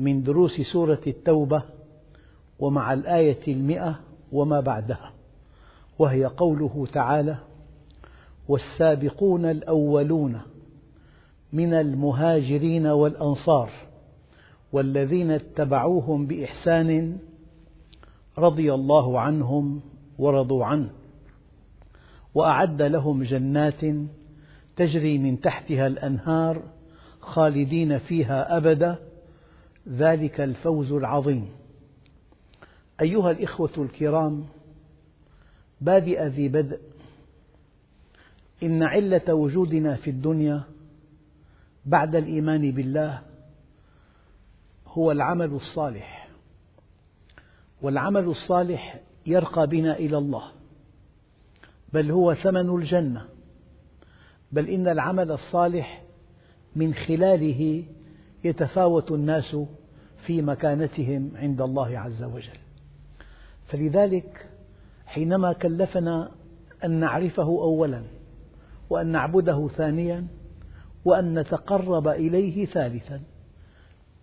[0.00, 1.62] من دروس سورة التوبة
[2.58, 4.00] ومع الآية المئة
[4.32, 5.12] وما بعدها
[5.98, 7.36] وهي قوله تعالى
[8.48, 10.40] والسابقون الأولون
[11.52, 13.70] من المهاجرين والأنصار
[14.72, 17.18] والذين اتبعوهم بإحسان
[18.38, 19.80] رضي الله عنهم
[20.18, 20.90] ورضوا عنه
[22.34, 23.80] وأعد لهم جنات
[24.76, 26.62] تجري من تحتها الأنهار
[27.20, 29.09] خالدين فيها أبدا
[29.88, 31.48] ذلك الفوز العظيم.
[33.00, 34.46] أيها الإخوة الكرام
[35.80, 36.80] بادئ ذي بدء.
[38.62, 40.62] إن علة وجودنا في الدنيا
[41.86, 43.22] بعد الإيمان بالله
[44.86, 46.28] هو العمل الصالح.
[47.82, 50.52] والعمل الصالح يرقى بنا إلى الله
[51.92, 53.28] بل هو ثمن الجنة.
[54.52, 56.02] بل إن العمل الصالح
[56.76, 57.84] من خلاله
[58.44, 59.56] يتفاوت الناس
[60.26, 62.58] في مكانتهم عند الله عز وجل.
[63.68, 64.46] فلذلك
[65.06, 66.30] حينما كلفنا
[66.84, 68.02] أن نعرفه أولا
[68.90, 70.26] وأن نعبده ثانيا
[71.04, 73.20] وأن نتقرب إليه ثالثا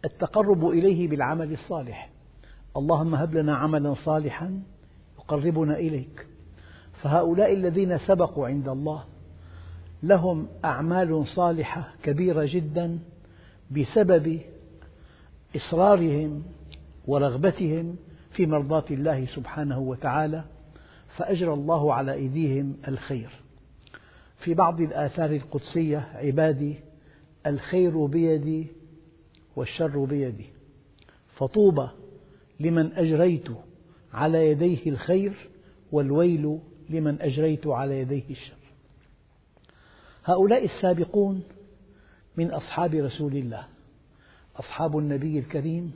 [0.06, 2.10] التقرب إليه بالعمل الصالح.
[2.78, 4.62] اللهم هب لنا عملا صالحا
[5.20, 6.28] يقربنا إليك.
[7.02, 9.04] فهؤلاء الذين سبقوا عند الله
[10.04, 13.00] لهم أعمال صالحة كبيرة جدا
[13.72, 14.40] بسبب
[15.56, 16.44] إصرارهم
[17.08, 17.96] ورغبتهم
[18.32, 20.44] في مرضاة الله سبحانه وتعالى
[21.16, 23.30] فأجرى الله على أيديهم الخير.
[24.40, 26.76] في بعض الآثار القدسية عبادي
[27.48, 28.68] الخير بيدي
[29.56, 30.46] والشر بيدي.
[31.36, 31.88] فطوبى
[32.60, 33.48] لمن أجريت
[34.14, 35.50] على يديه الخير
[35.92, 38.58] والويل لمن أجريت على يديه الشر.
[40.26, 41.44] هؤلاء السابقون
[42.38, 43.66] من أصحاب رسول الله.
[44.56, 45.94] أصحاب النبي الكريم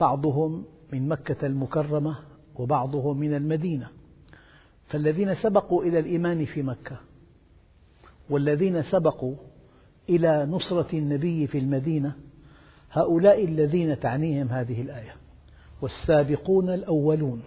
[0.00, 2.16] بعضهم من مكة المكرمة
[2.56, 3.88] وبعضهم من المدينة.
[4.88, 6.96] فالذين سبقوا إلى الإيمان في مكة
[8.30, 9.34] والذين سبقوا
[10.08, 12.12] إلى نصرة النبي في المدينة
[12.92, 15.14] هؤلاء الذين تعنيهم هذه الآية.
[15.82, 17.42] والسابقون الأولون.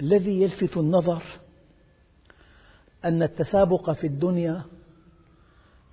[0.00, 1.22] الذي يلفت النظر
[3.04, 4.62] أن التسابق في الدنيا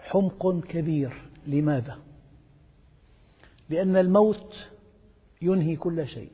[0.07, 1.21] حمق كبير.
[1.47, 1.97] لماذا؟
[3.69, 4.55] لأن الموت
[5.41, 6.31] ينهي كل شيء.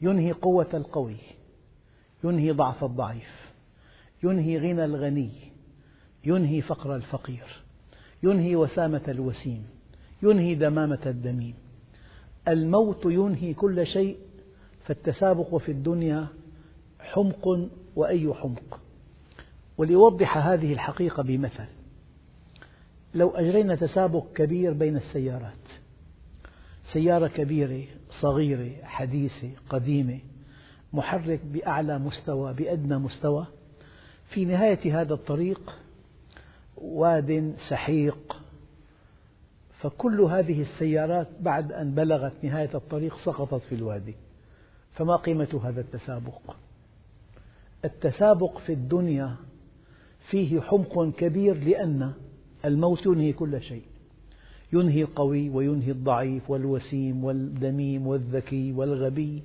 [0.00, 1.16] ينهي قوة القوي.
[2.24, 3.52] ينهي ضعف الضعيف.
[4.22, 5.30] ينهي غنى الغني.
[6.24, 7.62] ينهي فقر الفقير.
[8.22, 9.66] ينهي وسامة الوسيم.
[10.22, 11.54] ينهي دمامة الدميم.
[12.48, 14.18] الموت ينهي كل شيء
[14.84, 16.26] فالتسابق في الدنيا
[17.00, 18.80] حمق وأي حمق.
[19.78, 21.81] وليوضح هذه الحقيقة بمثل.
[23.14, 25.52] لو أجرينا تسابق كبير بين السيارات
[26.92, 27.84] سيارة كبيرة
[28.20, 30.18] صغيرة حديثة قديمة
[30.92, 33.46] محرك بأعلى مستوى بأدنى مستوى
[34.28, 35.78] في نهاية هذا الطريق
[36.76, 38.36] واد سحيق
[39.80, 44.14] فكل هذه السيارات بعد أن بلغت نهاية الطريق سقطت في الوادي
[44.94, 46.56] فما قيمة هذا التسابق؟
[47.84, 49.36] التسابق في الدنيا
[50.30, 52.12] فيه حمق كبير لأن
[52.64, 53.82] الموت ينهي كل شيء.
[54.72, 59.42] ينهي القوي وينهي الضعيف والوسيم والدميم والذكي والغبي.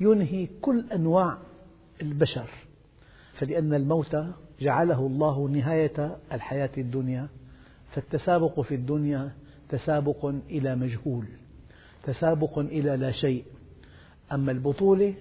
[0.00, 1.38] ينهي كل أنواع
[2.02, 2.50] البشر.
[3.38, 4.16] فلأن الموت
[4.60, 7.28] جعله الله نهاية الحياة الدنيا.
[7.94, 9.32] فالتسابق في الدنيا
[9.68, 11.26] تسابق إلى مجهول
[12.02, 13.44] تسابق إلى لا شيء.
[14.32, 15.14] أما البطولة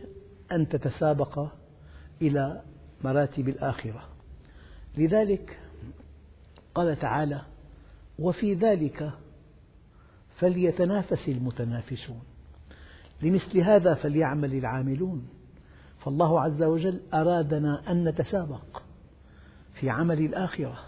[0.51, 1.47] أن تتسابق
[2.21, 2.61] إلى
[3.03, 4.03] مراتب الآخرة.
[4.97, 5.59] لذلك
[6.75, 7.41] قال تعالى
[8.19, 9.12] وفي ذلك
[10.35, 12.21] فليتنافس المتنافسون.
[13.21, 15.27] لمثل هذا فليعمل العاملون.
[16.00, 18.81] فالله عز وجل أرادنا أن نتسابق
[19.73, 20.79] في عمل الآخرة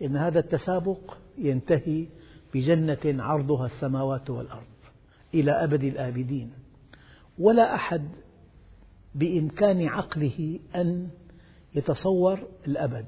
[0.00, 2.06] لأن هذا التسابق ينتهي
[2.54, 4.66] بجنة عرضها السماوات والأرض
[5.34, 6.52] إلى أبد الآبدين.
[7.38, 8.08] ولا أحد
[9.14, 11.08] بإمكان عقله أن
[11.74, 13.06] يتصور الأبد.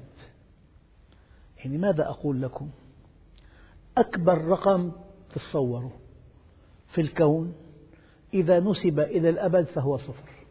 [1.65, 2.69] يعني ماذا أقول لكم؟
[3.97, 4.91] أكبر رقم
[5.35, 5.91] تصوروا
[6.87, 7.53] في الكون
[8.33, 10.45] إذا نسب إلى الأبد فهو صفر.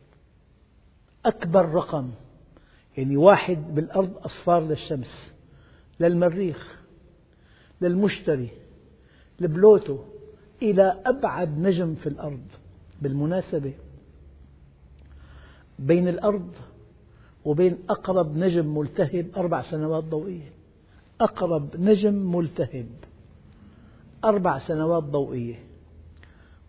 [1.25, 2.11] أكبر رقم
[2.97, 5.33] يعني واحد بالأرض أصفار للشمس
[6.01, 6.81] للمريخ
[7.81, 8.51] للمشتري
[9.41, 9.99] لبلوتو
[10.63, 12.47] إلى أبعد نجم في الأرض
[13.03, 13.75] بالمناسبة.
[15.79, 16.53] بين الأرض
[17.45, 20.54] وبين أقرب نجم ملتهب أربع سنوات ضوئية.
[21.21, 22.87] أقرب نجم ملتهب.
[24.25, 25.75] أربع سنوات ضوئية.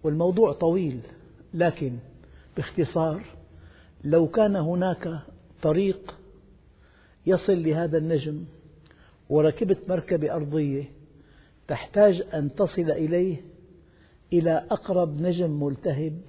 [0.04, 1.00] والموضوع طويل
[1.54, 1.98] لكن
[2.58, 3.26] باختصار
[4.04, 5.20] لو كان هناك
[5.62, 6.16] طريق
[7.26, 8.46] يصل لهذا النجم
[9.30, 10.84] وركبت مركبة أرضية
[11.68, 13.42] تحتاج أن تصل إليه
[14.34, 16.22] إلى أقرب نجم ملتهب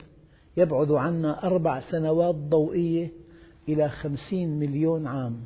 [0.56, 3.10] يبعد عنا أربع سنوات ضوئية
[3.68, 5.44] إلى خمسين مليون عام.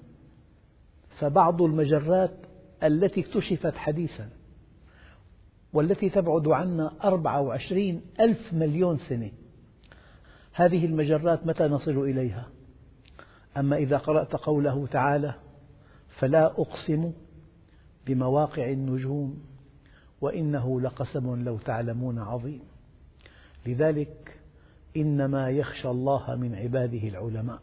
[1.18, 2.36] فبعض المجرات
[2.82, 4.28] التي اكتشفت حديثا
[5.72, 9.30] والتي تبعد عنا أربعة وعشرين ألف مليون سنة.
[10.52, 12.48] هذه المجرات متى نصل إليها؟
[13.56, 15.34] أما إذا قرأت قوله تعالى
[16.18, 17.12] فلا أقسم
[18.06, 19.42] بمواقع النجوم
[20.20, 22.60] وإنه لقسم لو تعلمون عظيم
[23.66, 24.40] لذلك
[24.96, 27.60] إنما يخشى الله من عباده العلماء.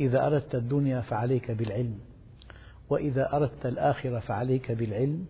[0.00, 1.98] إذا أردت الدنيا فعليك بالعلم.
[2.94, 5.26] وإذا أردت الآخرة فعليك بالعلم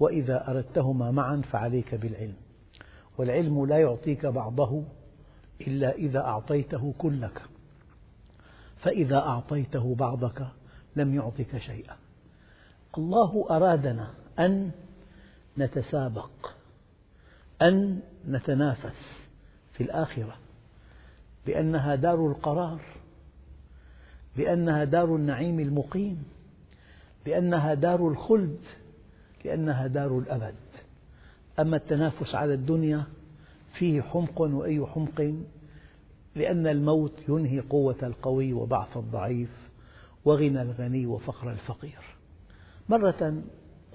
[0.00, 2.34] وإذا أردتهما معا فعليك بالعلم.
[3.18, 4.84] والعلم لا يعطيك بعضه
[5.60, 7.42] إلا إذا أعطيته كلك.
[8.78, 10.46] فإذا أعطيته بعضك
[10.96, 11.96] لم يعطك شيئا.
[12.98, 14.70] الله أرادنا أن
[15.58, 16.30] نتسابق
[17.62, 19.28] أن نتنافس
[19.72, 20.36] في الآخرة.
[21.46, 22.80] لأنها دار القرار
[24.36, 26.35] لأنها دار النعيم المقيم.
[27.26, 28.58] لأنها دار الخلد
[29.44, 30.54] لأنها دار الأبد.
[31.58, 33.04] أما التنافس على الدنيا
[33.78, 35.34] فيه حمق وأي حمق؟
[36.34, 39.50] لأن الموت ينهي قوة القوي وضعف الضعيف
[40.24, 42.00] وغنى الغني وفقر الفقير.
[42.88, 43.42] مرة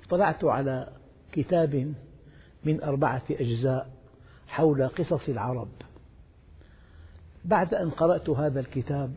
[0.06, 0.90] اطلعت على
[1.32, 1.94] كتاب
[2.64, 3.90] من أربعة أجزاء
[4.48, 5.70] حول قصص العرب.
[7.46, 9.12] بعد أن قرأت هذا الكتاب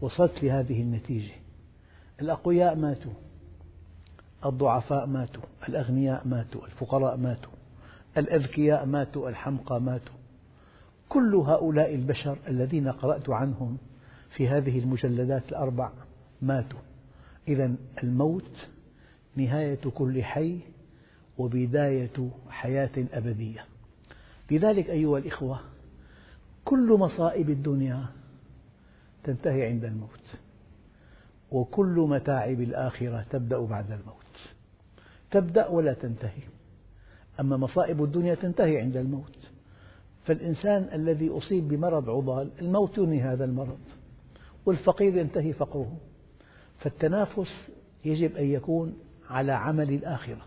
[0.00, 1.34] وصلت لهذه النتيجة.
[2.20, 3.12] الأقوياء ماتوا
[4.46, 7.52] الضعفاء ماتوا الأغنياء ماتوا الفقراء ماتوا
[8.18, 10.14] الأذكياء ماتوا الحمقى ماتوا.
[11.08, 13.78] كل هؤلاء البشر الذين قرأت عنهم
[14.36, 15.90] في هذه المجلدات الأربع
[16.42, 16.78] ماتوا.
[17.48, 18.68] إذا الموت
[19.36, 20.58] نهاية كل حي
[21.38, 23.64] وبداية حياة أبدية.
[24.50, 25.60] لذلك أيها الإخوة
[26.64, 28.06] كل مصائب الدنيا
[29.24, 30.38] تنتهي عند الموت.
[31.52, 34.14] وكل متاعب الآخرة تبدأ بعد الموت.
[35.30, 36.42] تبدأ ولا تنتهي.
[37.40, 39.36] أما مصائب الدنيا تنتهي عند الموت.
[40.24, 43.78] فالإنسان الذي أصيب بمرض عضال الموت ينهي هذا المرض
[44.66, 45.96] والفقير ينتهي فقره.
[46.78, 47.70] فالتنافس
[48.04, 48.98] يجب أن يكون
[49.30, 50.46] على عمل الآخرة.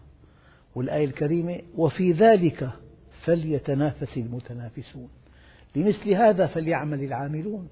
[0.76, 2.70] والآية الكريمة وفي ذلك
[3.26, 5.10] فليتنافس المتنافسون.
[5.76, 7.70] لمثل هذا فليعمل العاملون.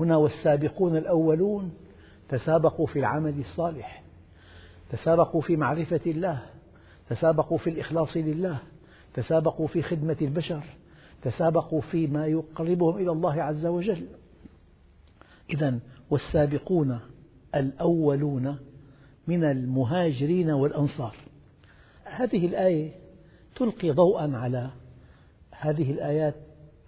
[0.00, 1.72] هنا والسابقون الأولون
[2.28, 4.02] تسابقوا في العمل الصالح
[4.90, 6.42] تسابقوا في معرفة الله
[7.08, 8.58] تسابقوا في الإخلاص لله
[9.14, 10.64] تسابقوا في خدمة البشر
[11.22, 14.06] تسابقوا فيما يقربهم إلى الله عز وجل.
[15.50, 15.78] إذا
[16.10, 17.00] والسابقون
[17.54, 18.58] الأولون
[19.26, 21.16] من المهاجرين والأنصار.
[22.04, 22.90] هذه الآية
[23.56, 24.70] تلقي ضوءا على
[25.50, 26.34] هذه الآيات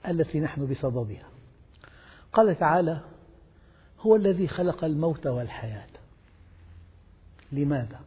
[0.09, 1.27] التي نحن بصددها.
[2.33, 3.01] قال تعالى
[4.01, 5.89] هو الذي خلق الموت والحياة.
[7.53, 8.01] لماذا؟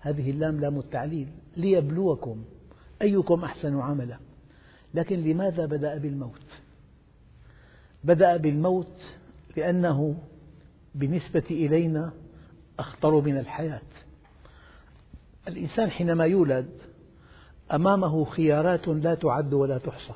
[0.00, 1.28] هذه اللام لام التعليل.
[1.56, 2.44] ليبلوكم
[3.02, 4.18] أيكم أحسن عملا.
[4.94, 6.46] لكن لماذا بدأ بالموت؟
[8.04, 9.02] بدأ بالموت
[9.56, 10.16] لأنه
[10.94, 12.12] بالنسبة إلينا
[12.78, 13.80] أخطر من الحياة.
[15.48, 16.68] الإنسان حينما يولد
[17.72, 20.14] أمامه خيارات لا تعد ولا تحصى.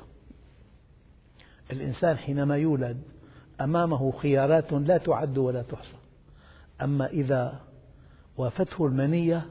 [1.71, 3.01] الإنسان حينما يولد
[3.63, 5.97] أمامه خيارات لا تعد ولا تحصى.
[6.81, 7.59] أما إذا
[8.37, 9.45] وافته المنية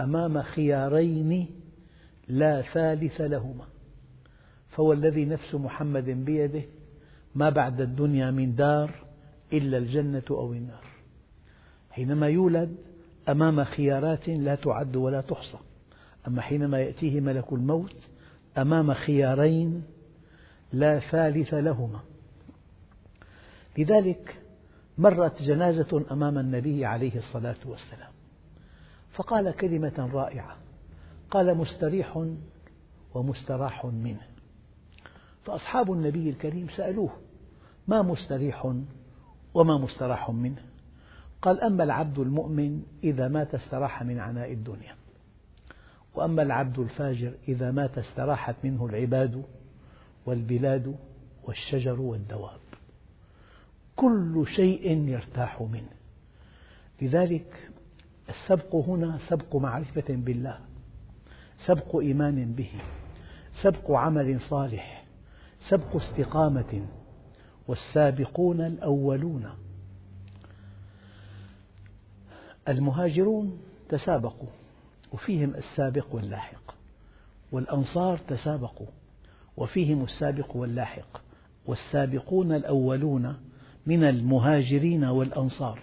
[0.00, 1.46] أمام خيارين
[2.28, 3.64] لا ثالث لهما.
[4.68, 6.62] فهو الذي نفس محمد بيده
[7.34, 8.94] ما بعد الدنيا من دار
[9.52, 10.84] إلا الجنة أو النار.
[11.90, 12.76] حينما يولد
[13.28, 15.58] أمام خيارات لا تعد ولا تحصى.
[16.26, 17.96] أما حينما يأتيه ملك الموت
[18.58, 19.82] أمام خيارين
[20.72, 22.00] لا ثالث لهما.
[23.78, 24.42] لذلك
[24.98, 28.12] مرت جنازة أمام النبي عليه الصلاة والسلام.
[29.12, 30.56] فقال كلمة رائعة
[31.30, 32.26] قال مستريح
[33.14, 34.26] ومستراح منه.
[35.44, 37.10] فأصحاب النبي الكريم سألوه
[37.88, 38.74] ما مستريح
[39.54, 40.62] وما مستراح منه؟
[41.42, 44.94] قال أما العبد المؤمن إذا مات استراح من عناء الدنيا
[46.14, 49.44] وأما العبد الفاجر إذا مات استراحت منه العباد
[50.26, 50.96] والبلاد
[51.44, 52.61] والشجر والدواب.
[53.96, 55.92] كل شيء يرتاح منه.
[57.02, 57.70] لذلك
[58.28, 60.58] السبق هنا سبق معرفة بالله
[61.66, 62.70] سبق إيمان به
[63.62, 65.04] سبق عمل صالح
[65.68, 66.86] سبق استقامة
[67.68, 69.50] والسابقون الأولون.
[72.68, 74.48] المهاجرون تسابقوا
[75.12, 76.74] وفيهم السابق واللاحق
[77.52, 78.86] والأنصار تسابقوا
[79.56, 81.22] وفيهم السابق واللاحق
[81.66, 83.36] والسابقون الأولون
[83.86, 85.80] من المهاجرين والأنصار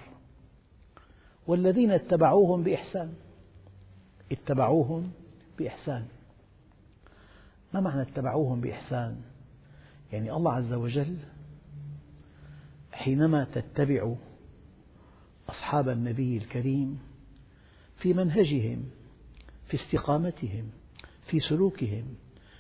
[1.47, 3.13] والذين اتبعوهم بإحسان.
[4.31, 5.11] اتبعوهم
[5.59, 6.05] بإحسان.
[7.73, 9.21] ما معنى اتبعوهم بإحسان؟
[10.11, 11.17] يعني الله عز وجل
[12.91, 14.13] حينما تتبع
[15.49, 16.99] أصحاب النبي الكريم
[17.97, 18.85] في منهجهم
[19.67, 20.69] في استقامتهم
[21.27, 22.15] في سلوكهم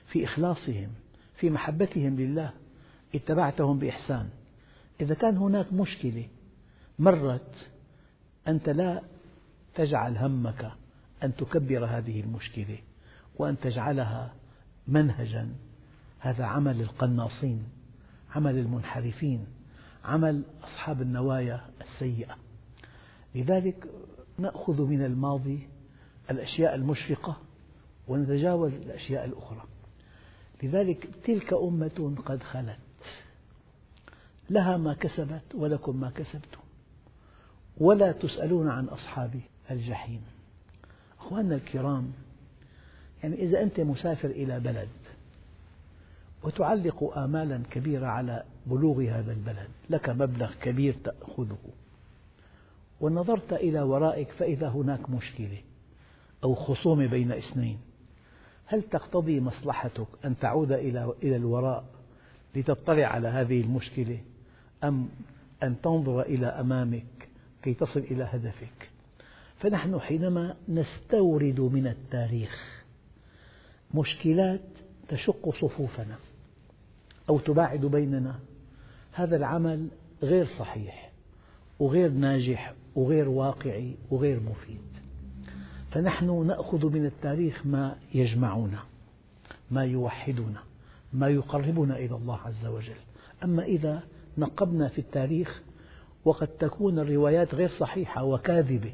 [0.07, 0.89] في إخلاصهم
[1.35, 2.53] في محبتهم لله
[3.15, 4.29] اتبعتهم بإحسان.
[5.01, 6.27] إذا كان هناك مشكلة
[6.99, 7.55] مرت
[8.47, 9.01] أنت لا
[9.75, 10.71] تجعل همك
[11.23, 12.77] أن تكبر هذه المشكلة
[13.37, 14.33] وأن تجعلها
[14.87, 15.49] منهجا.
[16.19, 17.63] هذا عمل القناصين
[18.35, 19.47] عمل المنحرفين
[20.05, 22.37] عمل أصحاب النوايا السيئة.
[23.35, 23.87] لذلك
[24.37, 25.67] نأخذ من الماضي
[26.31, 27.37] الأشياء المشفقة
[28.07, 29.63] ونتجاوز الأشياء الأخرى.
[30.63, 32.88] لذلك تلك أمة قد خلت.
[34.49, 36.59] لها ما كسبت ولكم ما كسبتم.
[37.77, 39.39] ولا تسألون عن أصحاب
[39.71, 40.21] الجحيم.
[41.19, 42.11] أخواننا الكرام
[43.23, 44.89] يعني إذا أنت مسافر إلى بلد
[46.43, 51.57] وتعلق آمالا كبيرة على بلوغ هذا البلد لك مبلغ كبير تأخذه.
[53.01, 55.57] ونظرت إلى ورائك فإذا هناك مشكلة
[56.43, 57.79] أو خصومة بين اثنين
[58.65, 61.85] هل تقتضي مصلحتك أن تعود إلى الوراء
[62.55, 64.19] لتطلع على هذه المشكلة؟
[64.83, 65.09] أم
[65.63, 67.29] أن تنظر إلى أمامك
[67.61, 68.89] كي تصل إلى هدفك.
[69.59, 72.83] فنحن حينما نستورد من التاريخ
[73.93, 74.61] مشكلات
[75.07, 76.15] تشق صفوفنا
[77.29, 78.39] أو تباعد بيننا
[79.11, 79.87] هذا العمل
[80.23, 81.11] غير صحيح
[81.79, 84.81] وغير ناجح وغير واقعي وغير مفيد.
[85.91, 88.83] فنحن نأخذ من التاريخ ما يجمعنا
[89.71, 90.63] ما يوحدنا
[91.13, 92.99] ما يقربنا إلى الله عز وجل.
[93.43, 94.03] أما إذا
[94.37, 95.61] نقبنا في التاريخ
[96.25, 98.93] وقد تكون الروايات غير صحيحة وكاذبة.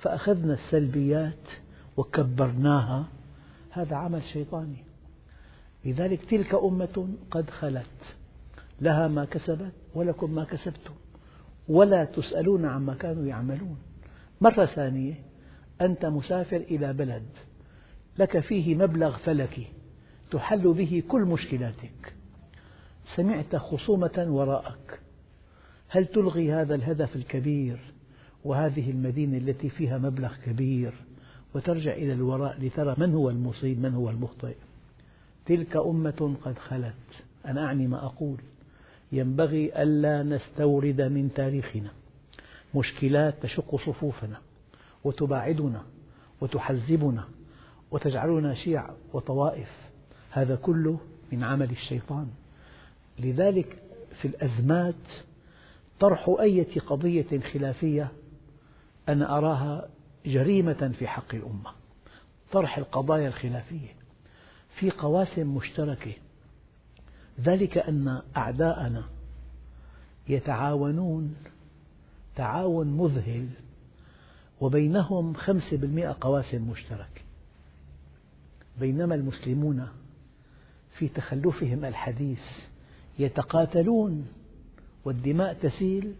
[0.00, 1.48] فأخذنا السلبيات
[1.96, 3.08] وكبرناها.
[3.70, 4.84] هذا عمل شيطاني.
[5.84, 8.16] لذلك تلك أمة قد خلت.
[8.80, 10.94] لها ما كسبت ولكم ما كسبتم.
[11.68, 13.78] ولا تسألون عما كانوا يعملون.
[14.40, 15.14] مرة ثانية
[15.80, 17.26] أنت مسافر إلى بلد.
[18.18, 19.66] لك فيه مبلغ فلكي.
[20.30, 22.17] تحل به كل مشكلاتك.
[23.16, 25.00] سمعت خصومة وراءك.
[25.88, 27.78] هل تلغي هذا الهدف الكبير
[28.44, 30.92] وهذه المدينة التي فيها مبلغ كبير
[31.54, 34.54] وترجع إلى الوراء لترى من هو المصيب من هو المخطئ؟
[35.46, 36.94] تلك أمة قد خلت.
[37.46, 38.36] أنا أعني ما أقول.
[39.12, 41.90] ينبغي ألا نستورد من تاريخنا.
[42.74, 44.36] مشكلات تشق صفوفنا
[45.04, 45.82] وتباعدنا
[46.40, 47.24] وتحزبنا
[47.90, 49.70] وتجعلنا شيع وطوائف.
[50.30, 50.98] هذا كله
[51.32, 52.26] من عمل الشيطان.
[53.18, 53.82] لذلك
[54.22, 54.94] في الأزمات
[56.00, 58.12] طرح أي قضية خلافية
[59.08, 59.88] أنا أراها
[60.26, 61.70] جريمة في حق الأمة.
[62.52, 63.94] طرح القضايا الخلافية
[64.78, 66.12] في قواسم مشتركة.
[67.40, 69.04] ذلك أن أعداءنا
[70.28, 71.36] يتعاونون
[72.36, 73.48] تعاون مذهل
[74.60, 77.20] وبينهم خمسة بالمئة قواسم مشتركة
[78.80, 79.88] بينما المسلمون
[80.98, 82.42] في تخلفهم الحديث
[83.18, 84.28] يتقاتلون
[85.04, 86.14] والدماء تسيل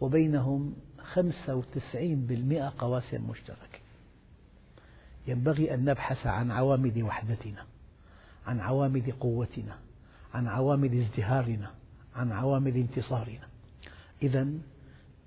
[0.00, 3.78] وبينهم خمسة وتسعين بالمئة قواسم مشتركة.
[5.26, 7.64] ينبغي أن نبحث عن عوامل وحدتنا
[8.46, 9.78] عن عوامل قوتنا
[10.34, 11.70] عن عوامل ازدهارنا
[12.16, 13.48] عن عوامل انتصارنا.
[14.22, 14.48] إذا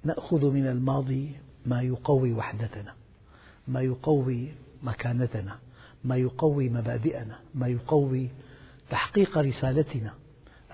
[0.04, 1.32] نأخذ من الماضي
[1.66, 2.94] ما يقوي وحدتنا
[3.68, 4.48] ما يقوي
[4.84, 5.60] مكانتنا
[6.04, 8.30] ما يقوي مبادئنا ما يقوي
[8.90, 10.14] تحقيق رسالتنا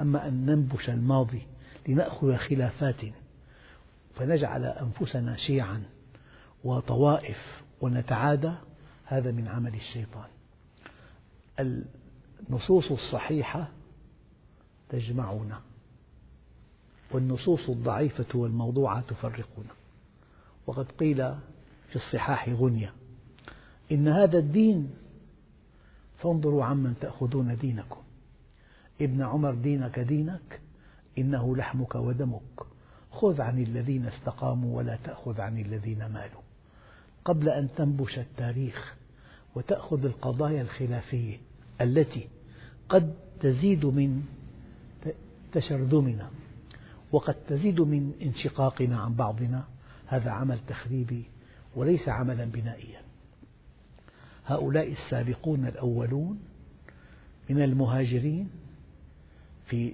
[0.01, 1.41] أما أن ننبش الماضي
[1.87, 3.01] لنأخذ خلافات
[4.15, 5.83] فنجعل أنفسنا شيعا
[6.63, 8.53] وطوائف ونتعادى
[9.05, 10.27] هذا من عمل الشيطان.
[12.49, 13.67] النصوص الصحيحة
[14.89, 15.61] تجمعنا
[17.11, 19.73] والنصوص الضعيفة والموضوعة تفرقنا.
[20.67, 21.17] وقد قيل
[21.89, 22.93] في الصحاح غنية
[23.91, 24.93] إن هذا الدين
[26.17, 28.04] فانظروا عمن تأخذون دينكم.
[29.01, 30.59] ابن عمر دينك دينك
[31.17, 32.61] إنه لحمك ودمك.
[33.11, 36.41] خذ عن الذين استقاموا ولا تأخذ عن الذين مالوا.
[37.25, 38.95] قبل أن تنبش التاريخ
[39.55, 41.37] وتأخذ القضايا الخلافية
[41.81, 42.27] التي
[42.89, 44.23] قد تزيد من
[45.51, 46.29] تشرذمنا
[47.11, 49.63] وقد تزيد من انشقاقنا عن بعضنا
[50.07, 51.23] هذا عمل تخريبي
[51.75, 53.01] وليس عملا بنائيا.
[54.45, 56.39] هؤلاء السابقون الأولون
[57.49, 58.49] من المهاجرين
[59.65, 59.93] في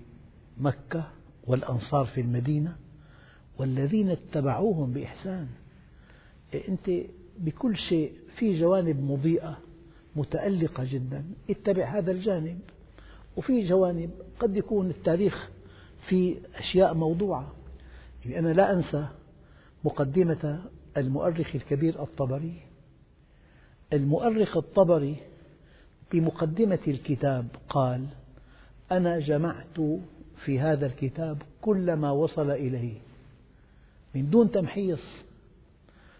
[0.57, 1.07] مكة
[1.47, 2.75] والأنصار في المدينة
[3.57, 5.47] والذين اتبعوهم بإحسان.
[6.69, 6.91] أنت
[7.39, 9.57] بكل شيء في جوانب مضيئة
[10.15, 11.25] متألقة جدا.
[11.49, 12.59] اتبع هذا الجانب.
[13.37, 15.49] وفي جوانب قد يكون التاريخ
[16.07, 17.51] في أشياء موضوعة.
[18.25, 19.07] يعني أنا لا أنسى
[19.83, 20.63] مقدمة
[20.97, 22.53] المؤرخ الكبير الطبري.
[23.93, 25.15] المؤرخ الطبري
[26.11, 28.07] بمقدمة الكتاب قال
[28.91, 29.79] أنا جمعت
[30.45, 32.93] في هذا الكتاب كل ما وصل إليه
[34.15, 35.03] من دون تمحيص.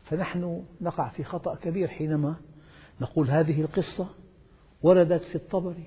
[0.04, 2.36] فنحن نقع في خطأ كبير حينما
[3.02, 4.08] نقول هذه القصة
[4.82, 5.84] وردت في الطبري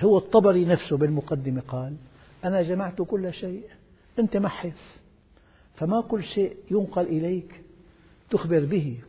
[0.00, 1.96] هو الطبري نفسه بالمقدمة قال
[2.44, 3.64] أنا جمعت كل شيء
[4.18, 4.98] أنت محص.
[5.74, 7.62] فما كل شيء ينقل إليك
[8.30, 9.00] تخبر به.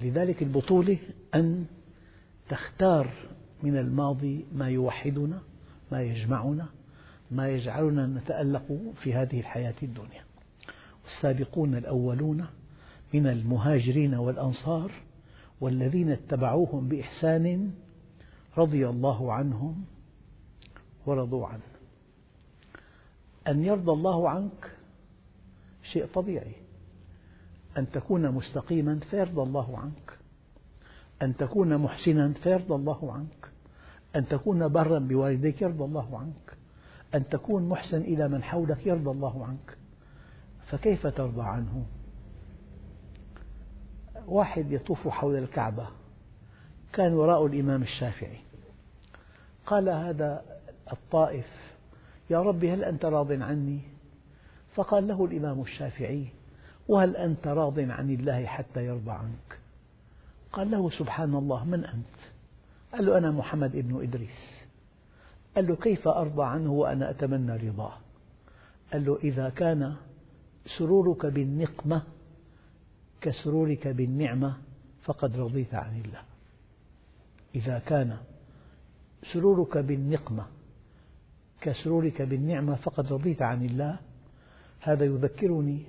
[0.00, 0.98] لذلك البطولة
[1.34, 1.66] أن
[2.48, 3.12] تختار
[3.62, 5.40] من الماضي ما يوحدنا
[5.92, 6.66] ما يجمعنا
[7.30, 10.24] ما يجعلنا نتألق في هذه الحياة الدنيا.
[11.04, 12.46] والسابقون الأولون
[13.14, 14.92] من المهاجرين والأنصار
[15.60, 17.72] والذين اتبعوهم بإحسان
[18.58, 19.84] رضي الله عنهم
[21.06, 21.62] ورضوا عنه.
[23.48, 24.72] أن يرضى الله عنك
[25.92, 26.52] شيء طبيعي.
[27.78, 30.18] أن تكون مستقيما فيرضى الله عنك.
[31.22, 33.37] أن تكون محسنا فيرضى الله عنك.
[34.16, 36.58] أن تكون برا بوالديك يرضى الله عنك.
[37.14, 39.76] أن تكون محسن إلى من حولك يرضى الله عنك.
[40.66, 41.86] فكيف ترضى عنه؟
[44.26, 45.86] واحد يطوف حول الكعبة.
[46.92, 48.38] كان وراء الإمام الشافعي.
[49.66, 50.42] قال هذا
[50.92, 51.46] الطائف
[52.30, 53.80] يا رب هل أنت راض عني؟
[54.74, 56.26] فقال له الإمام الشافعي
[56.88, 59.58] وهل أنت راض عن الله حتى يرضى عنك؟
[60.52, 62.17] قال له سبحان الله من أنت؟
[62.92, 64.68] قال له أنا محمد ابن إدريس.
[65.56, 67.92] قال له كيف أرضى عنه وأنا أتمنى رضاه؟
[68.92, 69.96] قال له إذا كان
[70.78, 72.02] سرورك بالنقمة
[73.20, 74.56] كسرورك بالنعمة
[75.02, 76.22] فقد رضيت عن الله.
[77.54, 78.16] إذا كان
[79.32, 80.46] سرورك بالنقمة
[81.60, 83.98] كسرورك بالنعمة فقد رضيت عن الله
[84.80, 85.82] هذا يذكرني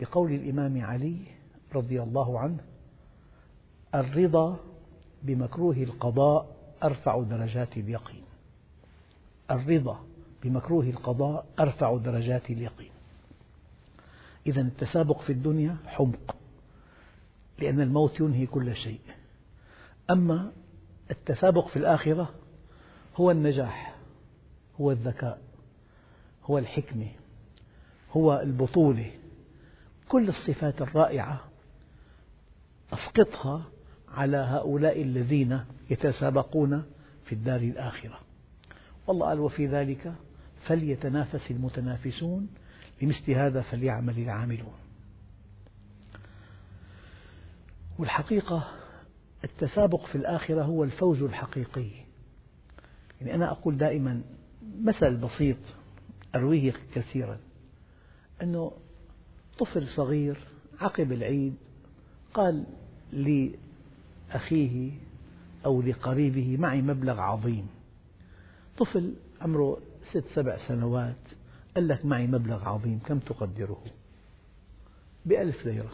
[0.00, 1.16] بقول الإمام علي
[1.74, 2.60] رضي الله عنه
[3.94, 4.60] الرضا
[5.22, 8.22] بمكروه القضاء أرفع درجات اليقين.
[9.50, 10.00] الرضا
[10.42, 12.90] بمكروه القضاء أرفع درجات اليقين.
[14.46, 16.36] إذا التسابق في الدنيا حمق
[17.58, 19.00] لأن الموت ينهي كل شيء.
[20.10, 20.52] أما
[21.10, 22.30] التسابق في الآخرة
[23.16, 23.94] هو النجاح
[24.80, 25.42] هو الذكاء
[26.44, 27.08] هو الحكمة
[28.12, 29.12] هو البطولة.
[30.08, 31.44] كل الصفات الرائعة
[32.92, 33.64] أسقطها
[34.14, 36.84] على هؤلاء الذين يتسابقون
[37.24, 38.18] في الدار الآخرة.
[39.06, 40.12] والله قال وفي ذلك
[40.66, 42.48] فليتنافس المتنافسون
[43.02, 44.74] لمثل هذا فليعمل العاملون.
[47.98, 48.68] والحقيقة
[49.44, 51.90] التسابق في الآخرة هو الفوز الحقيقي.
[53.20, 54.22] يعني أنا أقول دائما
[54.82, 55.56] مثل بسيط
[56.34, 57.38] أرويه كثيرا
[58.42, 58.72] أنه
[59.58, 60.38] طفل صغير
[60.80, 61.54] عقب العيد
[62.34, 62.64] قال
[64.30, 64.90] لأخيه
[65.66, 67.66] أو لقريبه معي مبلغ عظيم.
[68.78, 69.78] طفل عمره
[70.10, 71.16] ست سبع سنوات
[71.74, 73.82] قال لك معي مبلغ عظيم كم تقدره؟
[75.26, 75.92] بألف ليرة.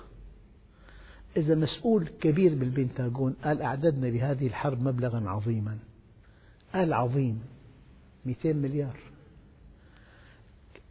[1.36, 5.78] إذا مسؤول كبير بالبنتاغون قال أعددنا لهذه الحرب مبلغا عظيما.
[6.74, 7.42] قال عظيم
[8.26, 8.96] 200 مليار.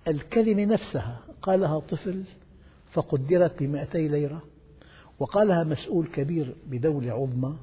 [0.08, 2.24] الكلمة نفسها قالها طفل
[2.94, 4.42] فقدرت بمئتي ليرة.
[5.20, 7.56] وقالها مسؤول كبير بدولة عظمى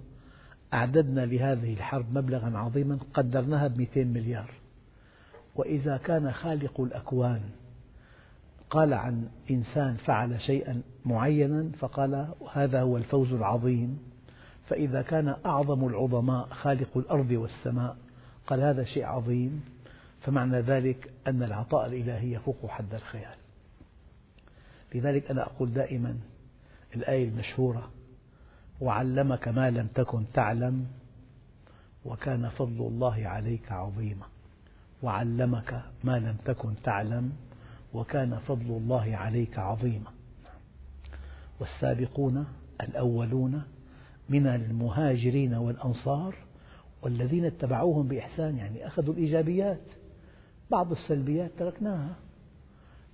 [0.75, 4.51] أعددنا لهذه الحرب مبلغا عظيما قدرناها بمئتين مليار.
[5.55, 7.41] وإذا كان خالق الأكوان
[8.71, 13.99] قال عن إنسان فعل شيئا معينا فقال هذا هو الفوز العظيم.
[14.69, 17.97] فإذا كان أعظم العظماء خالق الأرض والسماء
[18.47, 19.65] قال هذا شيء عظيم.
[20.21, 23.35] فمعنى ذلك أن العطاء الإلهي يفوق حد الخيال.
[24.95, 26.17] لذلك أنا أقول دائما
[26.95, 27.91] الآية المشهورة
[28.81, 30.87] وعلمك ما لم تكن تعلم
[32.05, 34.27] وكان فضل الله عليك عظيما.
[35.03, 37.33] وعلمك ما لم تكن تعلم
[37.95, 40.11] وكان فضل الله عليك عظيما.
[41.61, 42.47] والسابقون
[42.81, 43.63] الأولون
[44.29, 46.35] من المهاجرين والأنصار
[47.03, 49.83] والذين اتبعوهم بإحسان يعني أخذوا الإيجابيات.
[50.71, 52.17] بعض السلبيات تركناها.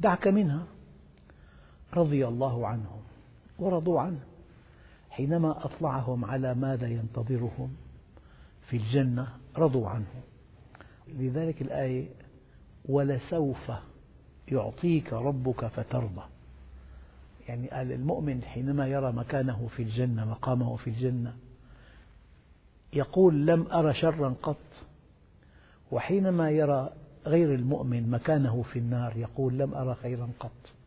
[0.01, 0.67] دعك منها.
[1.95, 3.08] رضي الله عنهم.
[3.59, 4.21] ورضوا عنه.
[5.11, 7.77] حينما أطلعهم على ماذا ينتظرهم
[8.69, 10.23] في الجنة رضوا عنه.
[11.09, 12.09] لذلك الآية
[12.89, 13.73] ولسوف
[14.49, 16.23] يعطيك ربك فترضى.
[17.49, 21.35] يعني قال المؤمن حينما يرى مكانه في الجنة مقامه في الجنة
[22.93, 24.57] يقول لم أر شرا قط.
[25.93, 26.93] وحينما يرى
[27.27, 30.78] غير المؤمن مكانه في النار يقول لم أر خيرا قط.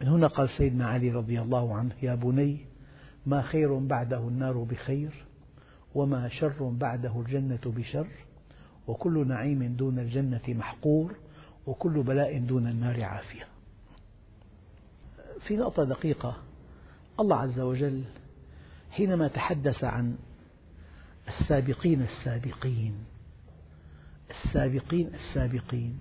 [0.00, 2.58] من هنا قال سيدنا علي رضي الله عنه يا بني
[3.26, 5.24] ما خير بعده النار بخير
[5.94, 8.06] وما شر بعده الجنة بشر
[8.86, 11.14] وكل نعيم دون الجنة محقور
[11.66, 13.46] وكل بلاء دون النار عافية.
[15.46, 16.36] في نقطة دقيقة
[17.20, 18.02] الله عز وجل
[18.90, 20.16] حينما تحدث عن
[21.28, 22.94] السابقين السابقين
[24.30, 25.98] السابقين السابقين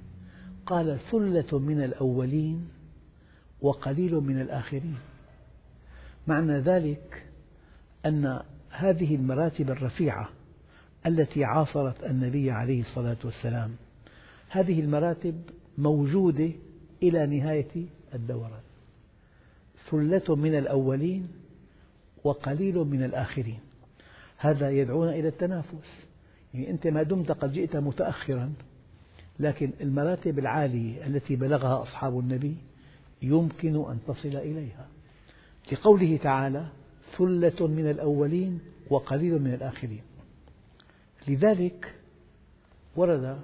[0.65, 2.67] قال ثلة من الأولين
[3.61, 4.97] وقليل من الآخرين.
[6.27, 7.25] معنى ذلك
[8.05, 8.39] أن
[8.69, 10.29] هذه المراتب الرفيعة
[11.05, 13.75] التي عاصرت النبي عليه الصلاة والسلام
[14.49, 15.41] هذه المراتب
[15.77, 16.49] موجودة
[17.03, 18.61] إلى نهاية الدوران.
[19.91, 21.27] ثلة من الأولين
[22.23, 23.59] وقليل من الآخرين.
[24.37, 26.05] هذا يدعونا إلى التنافس.
[26.53, 28.53] يعني أنت ما دمت قد جئت متأخرا
[29.39, 32.55] لكن المراتب العالية التي بلغها أصحاب النبي
[33.21, 34.88] يمكن أن تصل إليها.
[35.71, 36.67] لقوله تعالى
[37.17, 40.01] ثلة من الأولين وقليل من الآخرين.
[41.28, 41.95] لذلك
[42.95, 43.39] ورد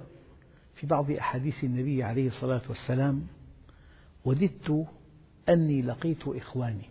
[0.74, 3.26] في بعض أحاديث النبي عليه الصلاة والسلام
[4.24, 4.86] وددت
[5.48, 6.90] أني لقيت إخواني.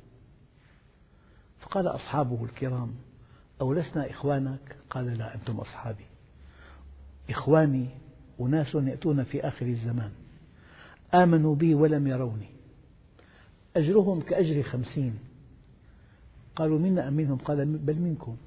[1.59, 2.91] فقال أصحابه الكرام
[3.61, 6.05] أو لسنا إخوانك؟ قال لا أنتم أصحابي.
[7.29, 7.87] إخواني
[8.41, 10.11] أناس يأتون في آخر الزمان.
[11.13, 12.60] آمنوا بي ولم يروني.
[13.75, 15.19] أجرهم كأجر خمسين.
[16.55, 18.37] قالوا منا أم منهم؟ قال بل منكم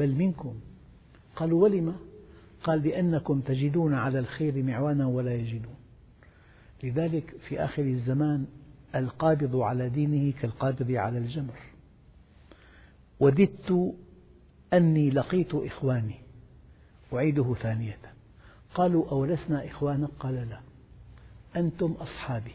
[0.00, 0.54] بل منكم.
[1.36, 1.96] قالوا ولم؟
[2.64, 5.74] قال لأنكم تجدون على الخير معوانا ولا يجدون.
[6.82, 8.46] لذلك في آخر الزمان
[8.94, 11.58] القابض على دينه كالقابض على الجمر.
[13.20, 13.94] وددت
[14.72, 16.14] أني لقيت إخواني.
[17.12, 17.98] أعيده ثانية.
[18.74, 20.60] قالوا أولسنا إخوانك قال لا.
[21.56, 22.54] أنتم أصحابي.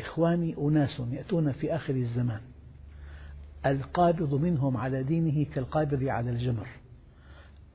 [0.00, 2.40] إخواني أناس يأتون في آخر الزمان.
[3.66, 6.68] القابض منهم على دينه كالقابض على الجمر.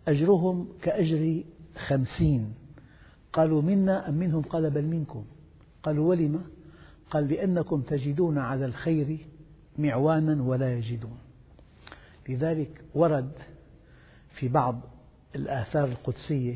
[0.07, 1.43] أجرهم كأجر
[1.87, 2.53] خمسين.
[3.33, 5.25] قالوا منا أم منهم؟ قال بل منكم.
[5.83, 6.43] قالوا ولم؟
[7.11, 9.17] قال لأنكم تجدون على الخير
[9.77, 11.17] معوانا ولا يجدون.
[12.29, 13.31] لذلك ورد
[14.35, 14.81] في بعض
[15.35, 16.55] الآثار القدسية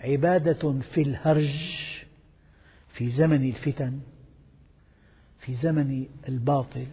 [0.00, 1.54] عبادة في الهرج
[2.92, 4.00] في زمن الفتن
[5.44, 6.86] في زمن الباطل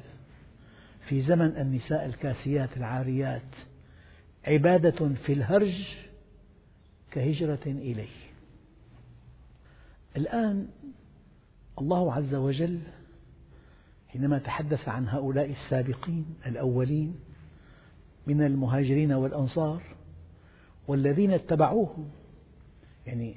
[1.08, 3.42] في زمن النساء الكاسيات العاريات
[4.48, 5.88] عبادة في الهرج
[7.12, 8.32] كهجرة إليه.
[10.18, 10.68] الآن
[11.80, 12.80] الله عز وجل
[14.08, 17.16] حينما تحدث عن هؤلاء السابقين الأولين
[18.28, 19.84] من المهاجرين والأنصار
[20.88, 22.10] والذين اتبعوهم
[23.08, 23.36] يعني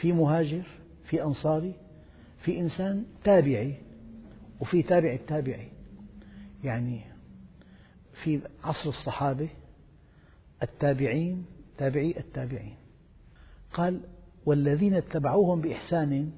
[0.00, 0.62] في مهاجر
[1.04, 1.74] في أنصاري
[2.38, 3.74] في إنسان تابعي
[4.64, 5.68] وفي تابع التابعي.
[6.64, 7.00] يعني
[8.22, 9.48] في عصر الصحابة
[10.62, 11.46] التابعين
[11.78, 12.76] تابعي التابعين.
[13.72, 14.00] قال
[14.46, 16.32] والذين اتبعوهم بإحسان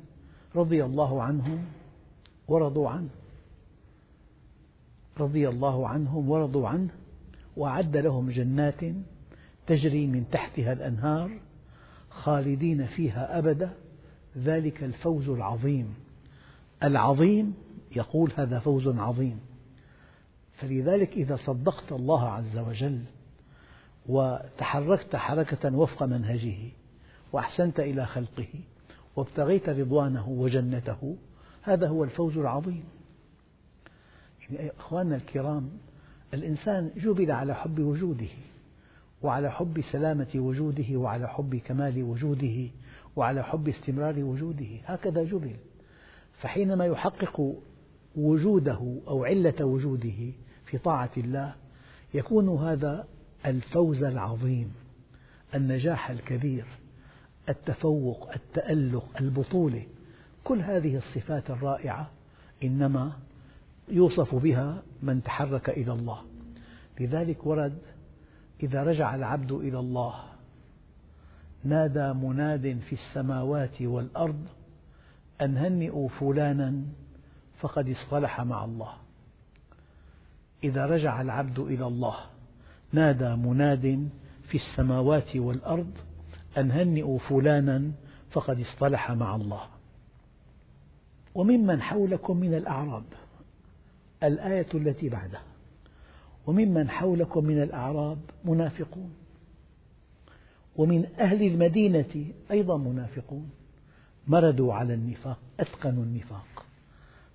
[0.57, 1.65] رضي الله عنهم
[2.49, 3.09] ورضوا عنه.
[5.19, 6.91] رضي الله عنهم ورضوا عنه
[7.57, 8.81] وأعد لهم جنات
[9.67, 11.31] تجري من تحتها الأنهار
[12.11, 13.75] خالدين فيها أبدا.
[14.39, 15.95] ذلك الفوز العظيم.
[16.83, 17.66] العظيم
[17.97, 19.41] يقول هذا فوز عظيم.
[20.57, 23.01] فلذلك إذا صدقت الله عز وجل
[24.07, 26.57] وتحركت حركة وفق منهجه
[27.33, 28.49] وأحسنت إلى خلقه
[29.17, 31.17] وابتغيت رضوانه وجنته
[31.63, 32.85] هذا هو الفوز العظيم.
[34.51, 35.71] يعني أخواننا الكرام
[36.35, 38.29] الإنسان جبل على حب وجوده
[39.23, 42.69] وعلى حب سلامة وجوده وعلى حب كمال وجوده
[43.17, 45.57] وعلى حب استمرار وجوده هكذا جبل.
[46.41, 47.55] فحينما يحقق
[48.17, 50.33] وجوده أو علة وجوده
[50.67, 51.55] في طاعة الله
[52.15, 53.07] يكون هذا
[53.47, 54.73] الفوز العظيم
[55.55, 56.65] النجاح الكبير
[57.49, 59.87] التفوق التألق البطولة
[60.45, 62.11] كل هذه الصفات الرائعة
[62.65, 63.13] إنما
[63.89, 66.23] يوصف بها من تحرك إلى الله.
[67.01, 67.79] لذلك ورد
[68.63, 70.15] إذا رجع العبد إلى الله
[71.65, 74.47] نادى مناد في السماوات والأرض
[75.41, 76.83] أن هنئوا فلانا
[77.61, 78.93] فقد اصطلح مع الله.
[80.65, 82.17] إذا رجع العبد إلى الله
[82.93, 84.09] نادى مناد
[84.49, 85.91] في السماوات والأرض
[86.59, 87.91] أن هنئوا فلانا
[88.31, 89.63] فقد اصطلح مع الله.
[91.35, 93.05] وممن حولكم من الأعراب
[94.23, 95.43] الآية التي بعدها
[96.47, 99.15] وممن حولكم من الأعراب منافقون.
[100.77, 103.51] ومن أهل المدينة أيضا منافقون.
[104.27, 106.56] مردوا على النفاق أتقنوا النفاق.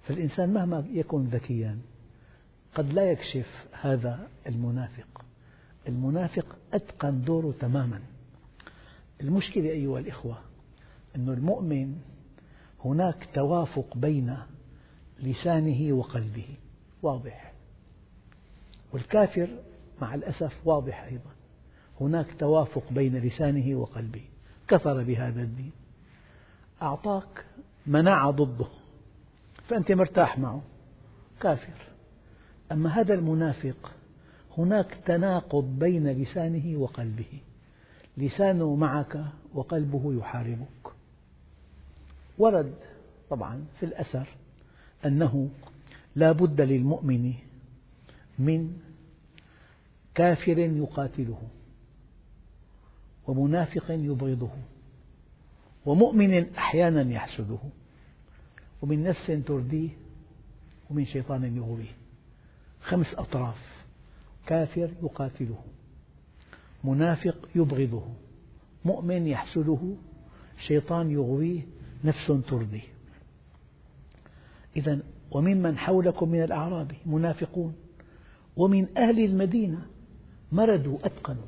[0.03, 1.79] فالإنسان مهما يكن ذكيا
[2.75, 5.25] قد لا يكشف هذا المنافق.
[5.87, 8.01] المنافق أتقن دوره تماما.
[9.21, 10.37] المشكلة أيها الإخوة
[11.15, 11.95] أن المؤمن
[12.85, 14.37] هناك توافق بين
[15.19, 16.47] لسانه وقلبه.
[17.01, 17.53] واضح.
[18.93, 19.49] والكافر
[20.01, 21.31] مع الأسف واضح أيضا.
[22.01, 24.23] هناك توافق بين لسانه وقلبه.
[24.67, 25.71] كفر بهذا الدين.
[26.81, 27.45] أعطاك
[27.87, 28.80] مناعة ضده.
[29.71, 30.61] فأنت مرتاح معه.
[31.41, 31.73] كافر.
[32.71, 33.91] أما هذا المنافق
[34.57, 37.39] هناك تناقض بين لسانه وقلبه.
[38.17, 40.93] لسانه معك وقلبه يحاربك.
[42.37, 42.73] ورد
[43.29, 44.27] طبعا في الأثر
[45.05, 45.49] أنه
[46.15, 47.33] لا بد للمؤمن
[48.39, 48.77] من
[50.15, 51.41] كافر يقاتله
[53.27, 54.51] ومنافق يبغضه
[55.85, 57.59] ومؤمن أحيانا يحسده.
[58.81, 59.89] ومن نفس ترديه
[60.89, 61.91] ومن شيطان يغويه.
[62.81, 63.85] خمس أطراف.
[64.47, 65.63] كافر يقاتله.
[66.83, 68.03] منافق يبغضه.
[68.85, 69.79] مؤمن يحسده.
[70.67, 71.61] شيطان يغويه.
[72.03, 72.81] نفس ترضيه
[74.75, 74.99] إذا
[75.31, 77.75] وممن حولكم من الأعراب منافقون.
[78.57, 79.85] ومن أهل المدينة
[80.51, 81.47] مردوا أتقنوا.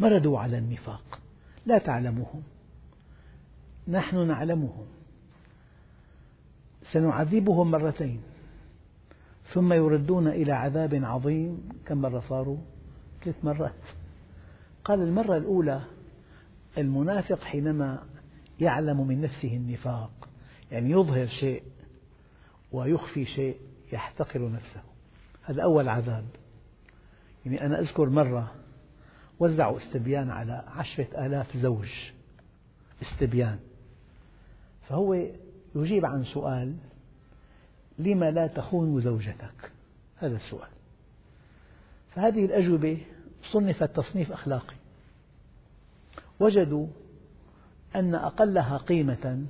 [0.00, 1.20] مردوا على النفاق.
[1.66, 2.42] لا تعلمهم.
[3.88, 4.86] نحن نعلمهم.
[6.92, 8.20] سنعذبهم مرتين.
[9.52, 11.68] ثم يردون إلى عذاب عظيم.
[11.86, 12.58] كم مرة صاروا؟
[13.24, 13.74] ثلاث مرات.
[14.84, 15.80] قال المرة الأولى
[16.78, 18.02] المنافق حينما
[18.60, 20.28] يعلم من نفسه النفاق
[20.72, 21.62] يعني يظهر شيء
[22.72, 23.56] ويخفي شيء
[23.92, 24.82] يحتقر نفسه.
[25.44, 26.24] هذا أول عذاب.
[27.46, 28.54] يعني أنا أذكر مرة
[29.40, 31.88] وزعوا استبيان على عشرة آلاف زوج.
[33.02, 33.58] استبيان.
[34.88, 35.26] فهو
[35.78, 36.74] يجيب عن سؤال
[37.98, 39.72] لما لا تخون زوجتك؟
[40.16, 40.68] هذا السؤال.
[42.14, 42.98] فهذه الأجوبة
[43.52, 44.76] صنفت تصنيف أخلاقي.
[46.40, 46.86] وجدوا
[47.96, 49.46] أن أقلها قيمة.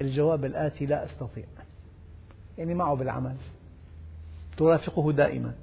[0.00, 1.44] الجواب الآتي لا أستطيع.
[2.58, 3.36] يعني معه بالعمل.
[4.56, 5.54] ترافقه دائما.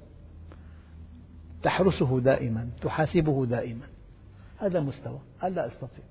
[1.62, 2.70] تحرسه دائما.
[2.82, 3.86] تحاسبه دائما.
[4.58, 5.18] هذا مستوى.
[5.42, 6.04] قال لا أستطيع.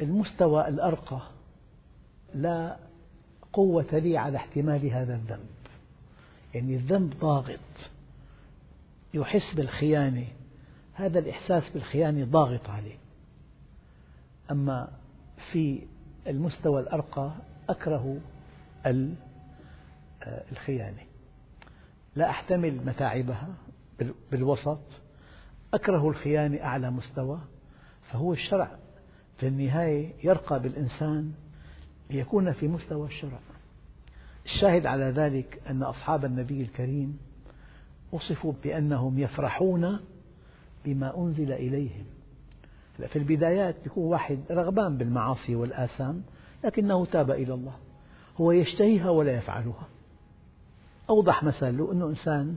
[0.00, 1.35] المستوى الأرقى
[2.34, 2.76] لا
[3.52, 5.48] قوة لي على احتمال هذا الذنب.
[6.54, 7.58] يعني الذنب ضاغط.
[9.14, 10.26] يحس بالخيانة.
[10.94, 12.96] هذا الإحساس بالخيانة ضاغط عليه.
[14.50, 14.88] أما
[15.52, 15.82] في
[16.26, 17.32] المستوى الأرقى
[17.68, 18.18] أكره
[20.26, 21.02] الخيانة.
[22.16, 23.48] لا أحتمل متاعبها
[24.30, 24.82] بالوسط.
[25.74, 27.40] أكره الخيانة أعلى مستوى.
[28.02, 28.70] فهو الشرع
[29.38, 31.32] في النهاية يرقى بالإنسان
[32.10, 33.38] ليكون في مستوى الشرع.
[34.44, 37.18] الشاهد على ذلك أن أصحاب النبي الكريم
[38.12, 40.00] وصفوا بأنهم يفرحون
[40.84, 42.04] بما أنزل إليهم.
[42.96, 46.22] في البدايات يكون واحد رغبان بالمعاصي والآثام
[46.64, 47.74] لكنه تاب إلى الله.
[48.36, 49.88] هو يشتهيها ولا يفعلها.
[51.10, 52.56] أوضح مثل أنه إنسان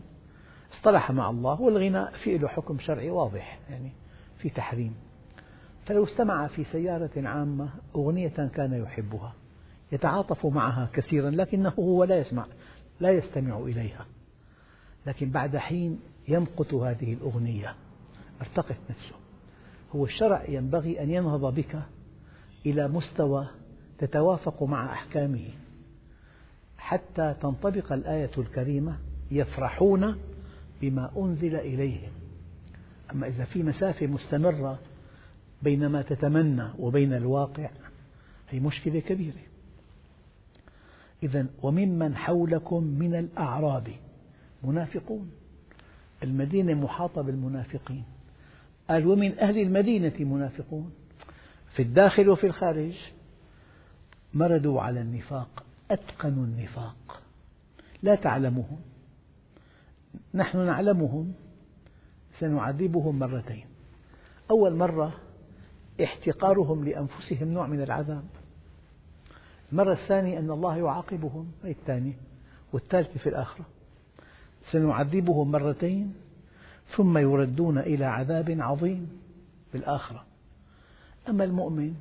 [0.74, 3.92] اصطلح مع الله والغناء في له حكم شرعي واضح يعني
[4.38, 4.96] في تحريم.
[5.86, 9.34] فلو استمع في سيارة عامة أغنية كان يحبها.
[9.91, 12.45] يتعاطف معها كثيرا لكنه هو لا يسمع
[12.99, 14.06] لا يستمع إليها.
[15.06, 17.75] لكن بعد حين يمقت هذه الأغنية
[18.41, 19.15] ارتقت نفسه.
[19.95, 21.80] هو الشرع ينبغي أن ينهض بك
[22.65, 23.47] إلى مستوى
[23.97, 25.49] تتوافق مع أحكامه.
[26.78, 28.97] حتى تنطبق الآية الكريمة
[29.32, 30.17] يفرحون
[30.82, 32.12] بما أنزل إليهم.
[33.12, 34.80] أما إذا في مسافة مستمرة
[35.62, 37.69] بين ما تتمنى وبين الواقع
[38.49, 39.49] هي مشكلة كبيرة.
[41.24, 43.88] إذا وممن حولكم من الأعراب
[44.64, 45.32] منافقون.
[46.24, 48.04] المدينة محاطة بالمنافقين.
[48.90, 50.92] قال ومن أهل المدينة منافقون.
[51.76, 52.98] في الداخل وفي الخارج
[54.34, 57.22] مردوا على النفاق أتقنوا النفاق.
[58.04, 58.80] لا تعلمهم.
[60.34, 61.34] نحن نعلمهم.
[62.40, 63.66] سنعذبهم مرتين.
[64.52, 65.16] أول مرة
[66.04, 68.24] احتقارهم لأنفسهم نوع من العذاب.
[69.72, 72.14] المرة الثانية أن الله يعاقبهم هي الثانية
[72.74, 73.66] والثالثة في الآخرة.
[74.72, 76.14] سنعذبهم مرتين
[76.96, 79.10] ثم يردون إلى عذاب عظيم
[79.72, 80.26] في الآخرة.
[81.30, 81.96] أما المؤمن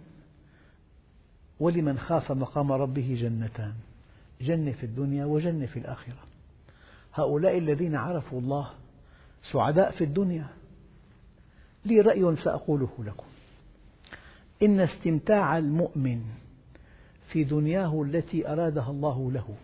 [1.61, 3.75] ولمن خاف مقام ربه جنتان
[4.41, 6.23] جنة في الدنيا وجنة في الآخرة.
[7.15, 8.71] هؤلاء الذين عرفوا الله
[9.53, 10.47] سعداء في الدنيا.
[11.85, 13.27] لي رأي سأقوله لكم.
[14.63, 16.25] إن استمتاع المؤمن
[17.33, 19.55] في دنياه التي أرادها الله له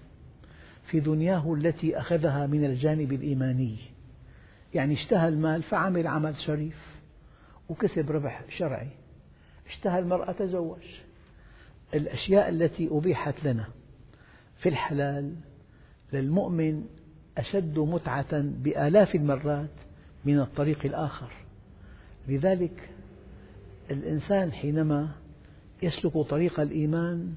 [0.90, 3.76] في دنياه التي أخذها من الجانب الإيماني.
[4.74, 6.76] يعني اشتهى المال فعمل عمل شريف
[7.68, 8.88] وكسب ربح شرعي.
[9.66, 10.82] اشتهى المرأة تزوج.
[11.94, 13.66] الأشياء التي أبيحت لنا
[14.58, 15.34] في الحلال
[16.12, 16.84] للمؤمن
[17.38, 19.70] أشد متعة بآلاف المرات
[20.24, 21.32] من الطريق الآخر.
[22.28, 22.90] لذلك
[23.90, 25.08] الإنسان حينما
[25.82, 27.34] يسلك طريق الإيمان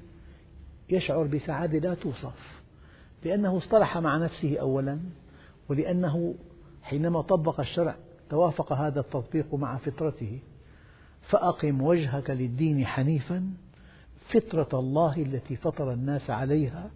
[0.90, 2.60] يشعر بسعادة لا توصف
[3.24, 4.98] لأنه اصطلح مع نفسه أولا
[5.68, 6.34] ولأنه
[6.82, 7.96] حينما طبق الشرع
[8.30, 10.38] توافق هذا التطبيق مع فطرته
[11.28, 13.50] فأقم وجهك للدين حنيفا
[14.28, 16.90] فطرة الله التي فطر الناس عليها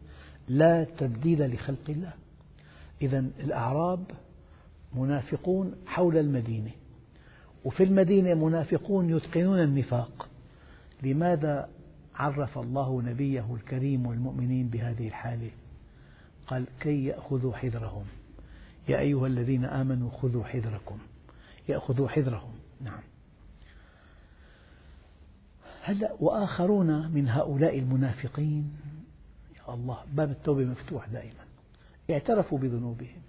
[0.49, 2.13] لا تبديل لخلق الله.
[3.03, 4.05] إذا الأعراب
[4.95, 6.71] منافقون حول المدينة
[7.65, 10.29] وفي المدينة منافقون يتقنون النفاق.
[11.03, 11.69] لماذا
[12.23, 15.51] عرف الله نبيه الكريم والمؤمنين بهذه الحالة.
[16.47, 18.05] قال كي يأخذوا حذرهم.
[18.89, 20.99] يا أيها الذين آمنوا خذوا حذركم.
[21.69, 22.55] يأخذوا حذرهم.
[22.81, 23.01] نعم.
[25.83, 28.77] هلأ وآخرون من هؤلاء المنافقين
[29.57, 31.45] يا الله باب التوبة مفتوح دائما.
[32.11, 33.23] اعترفوا بذنوبهم.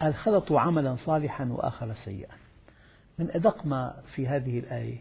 [0.00, 2.36] قال خلطوا عملا صالحا وآخر سيئا.
[3.18, 4.98] من أدق ما في هذه الآية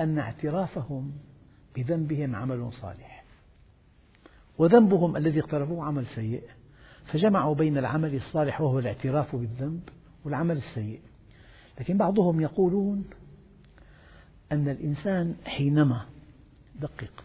[0.00, 1.12] أن اعترافهم
[1.78, 3.24] بذنبهم عمل صالح.
[4.58, 6.42] وذنبهم الذي اقترفوه عمل سيء
[7.06, 9.80] فجمعوا بين العمل الصالح وهو الاعتراف بالذنب
[10.24, 11.00] والعمل السيء.
[11.80, 13.04] لكن بعضهم يقولون
[14.52, 16.06] أن الإنسان حينما
[16.80, 17.24] دقق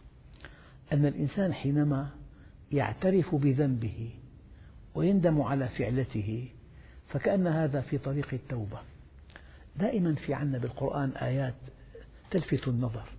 [0.93, 2.09] أن الإنسان حينما
[2.71, 4.09] يعترف بذنبه
[4.95, 6.47] ويندم على فعلته
[7.07, 8.79] فكأن هذا في طريق التوبة.
[9.75, 11.53] دائما في عنا بالقرآن آيات
[12.31, 13.09] تلفت النظر.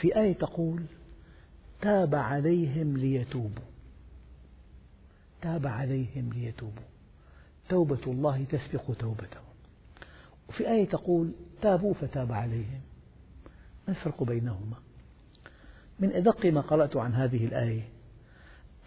[0.00, 0.82] في آية تقول
[1.80, 3.64] تاب عليهم ليتوبوا.
[5.42, 6.82] تاب عليهم ليتوبوا.
[7.68, 9.42] توبة الله تسبق توبتهم.
[10.48, 11.32] وفي آية تقول
[11.62, 12.80] تابوا فتاب عليهم.
[13.88, 14.76] ما الفرق بينهما؟
[16.00, 17.88] من أدق ما قرأت عن هذه الآية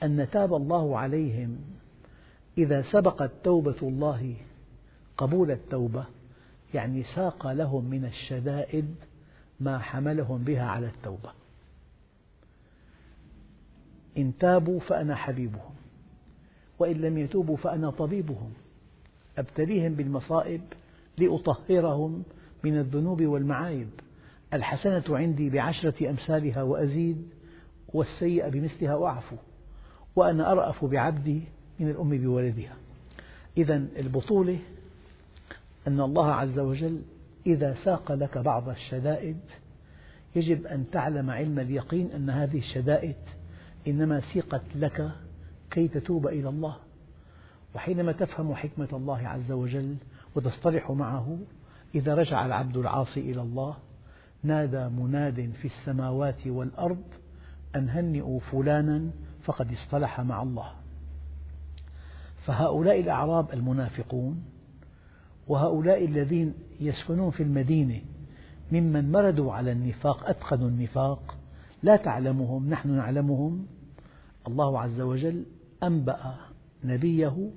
[0.03, 1.57] أن تاب الله عليهم
[2.57, 4.35] إذا سبقت توبة الله
[5.17, 6.05] قبول التوبة
[6.73, 8.95] يعني ساق لهم من الشدائد
[9.61, 11.31] ما حملهم بها على التوبة.
[14.17, 15.71] إن تابوا فأنا حبيبهم
[16.79, 18.53] وإن لم يتوبوا فأنا طبيبهم.
[19.37, 20.61] أبتليهم بالمصائب
[21.17, 22.23] لأطهرهم
[22.63, 23.89] من الذنوب والمعايب.
[24.53, 27.29] الحسنة عندي بعشرة أمثالها وأزيد
[27.93, 29.35] والسيئة بمثلها وأعفو.
[30.15, 31.41] وأنا أرأف بعبدي
[31.79, 32.75] من الأم بولدها.
[33.57, 34.59] إذا البطولة
[35.87, 37.01] أن الله عز وجل
[37.45, 39.39] إذا ساق لك بعض الشدائد
[40.35, 43.15] يجب أن تعلم علم اليقين أن هذه الشدائد
[43.87, 45.11] إنما سيقت لك
[45.71, 46.75] كي تتوب إلى الله.
[47.75, 49.95] وحينما تفهم حكمة الله عز وجل
[50.35, 51.39] وتصطلح معه
[51.95, 53.77] إذا رجع العبد العاصي إلى الله
[54.43, 57.03] نادى مناد في السماوات والأرض
[57.75, 59.09] أن هنئوا فلانا
[59.43, 60.71] فقد اصطلح مع الله.
[62.45, 64.43] فهؤلاء الأعراب المنافقون
[65.51, 68.01] وهؤلاء الذين يسكنون في المدينة
[68.71, 71.37] ممن مردوا على النفاق أتقنوا النفاق
[71.83, 73.65] لا تعلمهم نحن نعلمهم
[74.47, 75.45] الله عز وجل
[75.83, 76.35] أنبأ
[76.83, 77.49] نبيه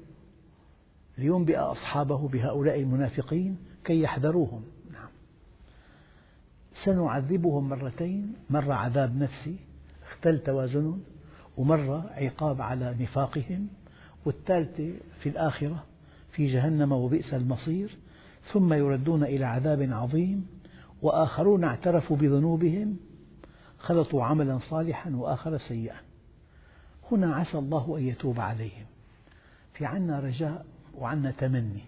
[1.19, 5.09] لينبئ أصحابه بهؤلاء المنافقين كي يحذروهم نعم.
[6.85, 9.57] سنعذبهم مرتين مرة عذاب نفسي
[10.03, 11.03] اختل توازنهم
[11.57, 13.69] ومرة عقاب على نفاقهم
[14.25, 15.85] والثالثة في الآخرة
[16.35, 17.97] في جهنم وبئس المصير
[18.53, 20.47] ثم يردون إلى عذاب عظيم
[21.03, 22.97] وآخرون اعترفوا بذنوبهم
[23.79, 25.97] خلطوا عملا صالحا وآخر سيئا.
[27.13, 28.87] هنا عسى الله أن يتوب عليهم.
[29.75, 30.67] في عنا رجاء
[30.99, 31.85] وعنا تمني.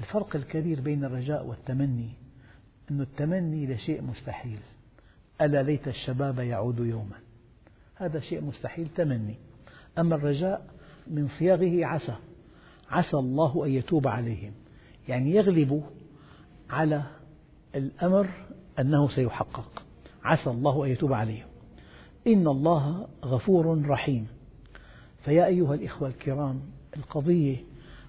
[0.00, 2.10] الفرق الكبير بين الرجاء والتمني
[2.90, 4.60] أن التمني لشيء مستحيل.
[5.40, 7.16] ألا ليت الشباب يعود يوما.
[7.94, 9.34] هذا شيء مستحيل تمني.
[9.98, 10.66] أما الرجاء
[11.06, 12.16] من صياغه عسى.
[12.90, 14.52] عسى الله أن يتوب عليهم.
[15.08, 15.82] يعني يغلب
[16.70, 17.02] على
[17.74, 18.30] الأمر
[18.78, 19.82] أنه سيحقق.
[20.24, 21.46] عسى الله أن يتوب عليهم.
[22.26, 24.26] إن الله غفور رحيم.
[25.24, 26.60] فيا أيها الإخوة الكرام
[26.96, 27.56] القضية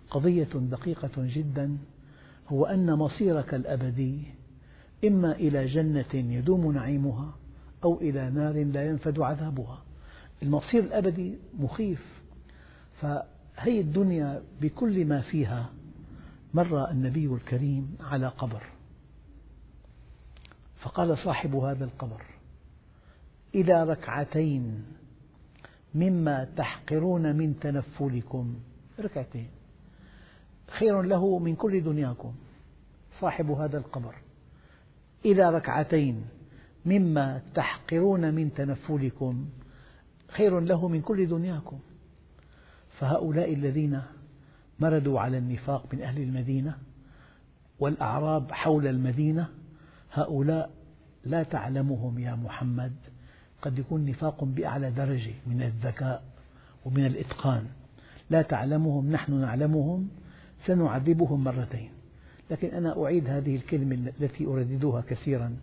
[0.09, 1.77] قضية دقيقة جدا.
[2.47, 4.23] هو أن مصيرك الأبدي
[5.05, 7.35] إما إلى جنة يدوم نعيمها
[7.83, 9.83] أو إلى نار لا ينفد عذابها.
[10.43, 12.21] المصير الأبدي مخيف.
[13.61, 15.69] فهي الدنيا بكل ما فيها
[16.53, 18.63] مر النبي الكريم على قبر.
[20.81, 22.25] فقال صاحب هذا القبر
[23.55, 24.85] إلى ركعتين
[25.95, 28.55] مما تحقرون من تنفلكم.
[28.99, 29.49] ركعتين.
[30.67, 32.33] خير له من كل دنياكم.
[33.19, 34.15] صاحب هذا القبر.
[35.25, 36.25] إلى ركعتين
[36.85, 39.49] مما تحقرون من تنفلكم.
[40.27, 41.79] خير له من كل دنياكم.
[43.01, 44.01] فهؤلاء الذين
[44.79, 46.77] مردوا على النفاق من أهل المدينة
[47.79, 49.47] والأعراب حول المدينة
[50.13, 50.69] هؤلاء
[51.25, 52.93] لا تعلمهم يا محمد.
[53.61, 56.23] قد يكون نفاق بأعلى درجة من الذكاء
[56.85, 57.65] ومن الإتقان.
[58.29, 60.09] لا تعلمهم نحن نعلمهم
[60.65, 61.89] سنعذبهم مرتين.
[62.51, 65.55] لكن أنا أعيد هذه الكلمة التي أرددها كثيرا.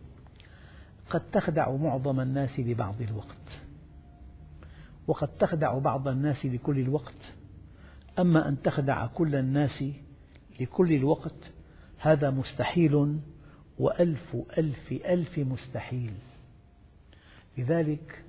[1.10, 3.67] قد تخدع معظم الناس لبعض الوقت.
[5.08, 7.32] وقد تخدع بعض الناس لكل الوقت.
[8.18, 9.84] أما أن تخدع كل الناس
[10.60, 11.52] لكل الوقت
[11.98, 13.18] هذا مستحيل
[13.78, 16.12] وألف ألف ألف مستحيل.
[17.58, 18.24] لذلك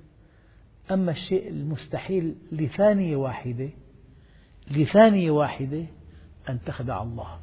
[0.90, 3.68] أما الشيء المستحيل لثانية واحدة
[4.70, 5.84] لثانية واحدة
[6.48, 7.38] أن تخدع الله.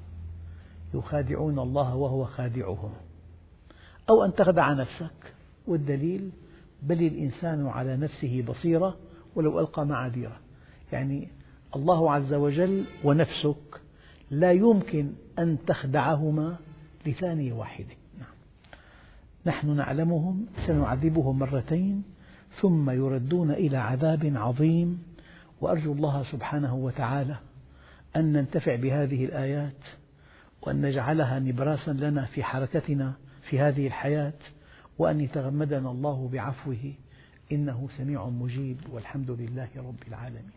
[0.94, 2.94] يخادعون الله وهو خادعهم.
[4.10, 5.34] أو أن تخدع نفسك.
[5.68, 6.32] والدليل
[6.82, 8.98] بل الإنسان على نفسه بصيرة
[9.38, 10.40] ولو ألقى معاذيره.
[10.92, 11.28] يعني
[11.76, 13.82] الله عز وجل ونفسك
[14.32, 16.58] لا يمكن أن تخدعهما
[17.06, 18.30] لثانية واحدة نعم.
[19.46, 22.04] نحن نعلمهم سنعذبهم مرتين
[22.62, 25.04] ثم يردون إلى عذاب عظيم.
[25.62, 27.36] وأرجو الله سبحانه وتعالى
[28.16, 29.84] أن ننتفع بهذه الآيات
[30.62, 33.14] وأن نجعلها نبراسا لنا في حركتنا
[33.50, 34.34] في هذه الحياة
[34.98, 36.94] وأن يتغمدنا الله بعفوه.
[37.52, 40.57] إنه سميع مجيب والحمد لله رب العالمين.